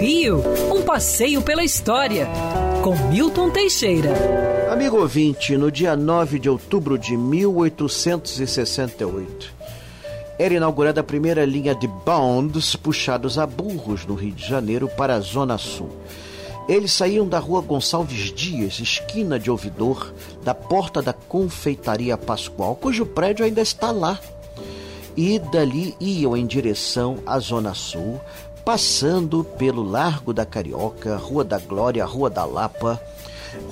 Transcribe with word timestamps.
Rio, 0.00 0.42
um 0.74 0.82
passeio 0.82 1.40
pela 1.40 1.62
história, 1.64 2.28
com 2.82 2.94
Milton 3.08 3.48
Teixeira. 3.50 4.10
Amigo 4.70 4.98
ouvinte, 4.98 5.56
no 5.56 5.70
dia 5.70 5.96
9 5.96 6.38
de 6.38 6.50
outubro 6.50 6.98
de 6.98 7.16
1868, 7.16 9.54
era 10.38 10.52
inaugurada 10.52 11.00
a 11.00 11.04
primeira 11.04 11.46
linha 11.46 11.74
de 11.74 11.86
bonds 11.86 12.76
puxados 12.76 13.38
a 13.38 13.46
burros 13.46 14.04
no 14.04 14.14
Rio 14.14 14.32
de 14.32 14.46
Janeiro 14.46 14.88
para 14.88 15.14
a 15.14 15.20
Zona 15.20 15.56
Sul. 15.56 15.88
Eles 16.68 16.92
saíam 16.92 17.26
da 17.26 17.38
rua 17.38 17.62
Gonçalves 17.62 18.30
Dias, 18.32 18.78
esquina 18.80 19.38
de 19.38 19.50
ouvidor, 19.50 20.12
da 20.42 20.54
porta 20.54 21.00
da 21.00 21.12
Confeitaria 21.12 22.18
Pascoal, 22.18 22.76
cujo 22.76 23.06
prédio 23.06 23.44
ainda 23.44 23.62
está 23.62 23.90
lá. 23.90 24.18
E 25.16 25.38
dali 25.38 25.94
iam 26.00 26.36
em 26.36 26.44
direção 26.44 27.18
à 27.24 27.38
Zona 27.38 27.72
Sul, 27.74 28.20
passando 28.64 29.44
pelo 29.44 29.82
Largo 29.82 30.32
da 30.32 30.46
Carioca, 30.46 31.16
Rua 31.16 31.44
da 31.44 31.58
Glória, 31.58 32.04
Rua 32.04 32.30
da 32.30 32.44
Lapa, 32.44 33.00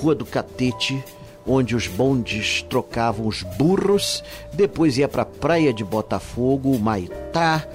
Rua 0.00 0.14
do 0.14 0.26
Catete, 0.26 1.02
onde 1.46 1.74
os 1.74 1.86
bondes 1.88 2.62
trocavam 2.62 3.26
os 3.26 3.42
burros, 3.42 4.22
depois 4.52 4.98
ia 4.98 5.08
para 5.08 5.22
a 5.22 5.26
Praia 5.26 5.72
de 5.72 5.82
Botafogo, 5.82 6.78
Maitá, 6.78 7.66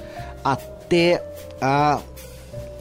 até 0.43 1.23
a 1.59 1.99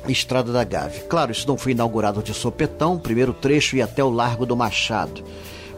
Estrada 0.07 0.53
da 0.53 0.63
Gávea. 0.63 1.03
Claro, 1.09 1.33
isso 1.33 1.49
não 1.49 1.57
foi 1.57 1.73
inaugurado 1.73 2.23
de 2.23 2.33
sopetão, 2.33 2.99
primeiro 2.99 3.33
trecho 3.33 3.77
ia 3.77 3.85
até 3.85 4.05
o 4.05 4.11
Largo 4.11 4.47
do 4.47 4.57
Machado. 4.57 5.25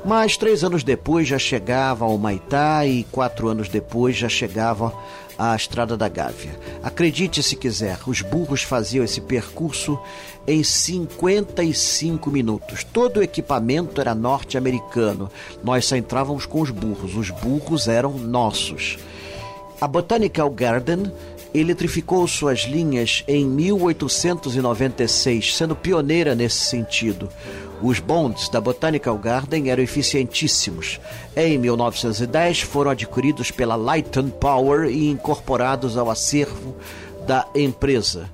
Mas 0.05 0.37
três 0.37 0.63
anos 0.65 0.83
depois 0.83 1.27
já 1.29 1.39
chegava 1.39 2.05
ao 2.05 2.17
Maitá 2.17 2.87
e 2.87 3.05
quatro 3.05 3.49
anos 3.49 3.69
depois 3.69 4.17
já 4.17 4.29
chegava 4.29 4.93
à 5.39 5.55
Estrada 5.55 5.97
da 5.97 6.09
Gávea. 6.09 6.59
Acredite 6.83 7.43
se 7.43 7.55
quiser, 7.55 7.99
os 8.07 8.23
burros 8.23 8.63
faziam 8.63 9.05
esse 9.05 9.21
percurso 9.21 9.99
em 10.47 10.65
55 10.65 12.31
minutos. 12.31 12.85
Todo 12.85 13.19
o 13.19 13.23
equipamento 13.23 14.01
era 14.01 14.15
norte-americano. 14.15 15.31
Nós 15.63 15.85
só 15.85 15.97
entrávamos 15.97 16.47
com 16.47 16.61
os 16.61 16.71
burros, 16.71 17.15
os 17.15 17.31
burros 17.31 17.87
eram 17.87 18.13
nossos. 18.13 18.99
A 19.81 19.87
Botanical 19.87 20.51
Garden 20.51 21.13
eletrificou 21.55 22.27
suas 22.27 22.61
linhas 22.61 23.25
em 23.27 23.47
1896, 23.47 25.57
sendo 25.57 25.75
pioneira 25.75 26.35
nesse 26.35 26.59
sentido. 26.59 27.29
Os 27.81 28.01
bonds 28.01 28.49
da 28.49 28.61
Botanical 28.61 29.17
Garden 29.17 29.71
eram 29.71 29.83
eficientíssimos. 29.83 31.01
Em 31.37 31.57
1910, 31.59 32.63
foram 32.63 32.91
adquiridos 32.91 33.51
pela 33.51 33.77
Lighton 33.77 34.31
Power 34.31 34.91
e 34.91 35.09
incorporados 35.09 35.97
ao 35.97 36.11
acervo 36.11 36.75
da 37.27 37.47
empresa. 37.55 38.29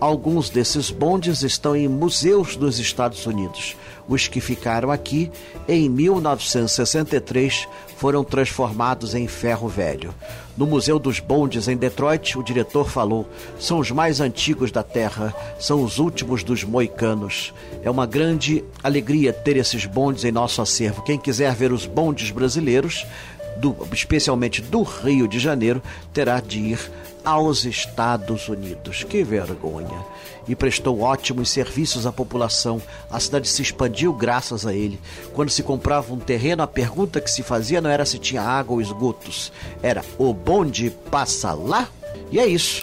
Alguns 0.00 0.48
desses 0.48 0.90
bondes 0.90 1.42
estão 1.42 1.76
em 1.76 1.86
museus 1.86 2.56
dos 2.56 2.78
Estados 2.78 3.26
Unidos. 3.26 3.76
Os 4.08 4.26
que 4.26 4.40
ficaram 4.40 4.90
aqui, 4.90 5.30
em 5.68 5.90
1963, 5.90 7.68
foram 7.98 8.24
transformados 8.24 9.14
em 9.14 9.28
ferro 9.28 9.68
velho. 9.68 10.14
No 10.56 10.66
Museu 10.66 10.98
dos 10.98 11.20
Bondes, 11.20 11.68
em 11.68 11.76
Detroit, 11.76 12.38
o 12.38 12.42
diretor 12.42 12.88
falou: 12.88 13.28
são 13.58 13.78
os 13.78 13.90
mais 13.90 14.20
antigos 14.20 14.72
da 14.72 14.82
Terra, 14.82 15.34
são 15.58 15.84
os 15.84 15.98
últimos 15.98 16.42
dos 16.42 16.64
moicanos. 16.64 17.52
É 17.82 17.90
uma 17.90 18.06
grande 18.06 18.64
alegria 18.82 19.34
ter 19.34 19.58
esses 19.58 19.84
bondes 19.84 20.24
em 20.24 20.32
nosso 20.32 20.62
acervo. 20.62 21.02
Quem 21.02 21.18
quiser 21.18 21.54
ver 21.54 21.72
os 21.72 21.84
bondes 21.84 22.30
brasileiros, 22.30 23.06
do, 23.60 23.76
especialmente 23.92 24.62
do 24.62 24.82
Rio 24.82 25.28
de 25.28 25.38
Janeiro, 25.38 25.82
terá 26.12 26.40
de 26.40 26.58
ir 26.58 26.90
aos 27.24 27.64
Estados 27.64 28.48
Unidos. 28.48 29.04
Que 29.04 29.22
vergonha! 29.22 30.04
E 30.48 30.56
prestou 30.56 31.00
ótimos 31.00 31.50
serviços 31.50 32.06
à 32.06 32.12
população. 32.12 32.82
A 33.10 33.20
cidade 33.20 33.46
se 33.46 33.62
expandiu 33.62 34.12
graças 34.12 34.66
a 34.66 34.74
ele. 34.74 34.98
Quando 35.34 35.50
se 35.50 35.62
comprava 35.62 36.12
um 36.12 36.18
terreno, 36.18 36.62
a 36.62 36.66
pergunta 36.66 37.20
que 37.20 37.30
se 37.30 37.42
fazia 37.42 37.80
não 37.80 37.90
era 37.90 38.06
se 38.06 38.18
tinha 38.18 38.42
água 38.42 38.74
ou 38.74 38.80
esgotos, 38.80 39.52
era: 39.82 40.02
o 40.18 40.32
bonde 40.32 40.90
passa 41.10 41.52
lá? 41.52 41.88
E 42.32 42.38
é 42.40 42.46
isso. 42.46 42.82